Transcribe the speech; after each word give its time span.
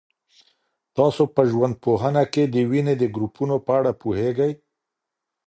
تاسو 0.97 1.23
په 1.35 1.41
ژوندپوهنه 1.51 2.23
کي 2.33 2.43
د 2.47 2.55
وینې 2.71 2.95
د 3.01 3.03
ګروپونو 3.15 3.55
په 3.65 3.71
اړه 3.79 3.91
پوهېږئ؟ 4.01 4.51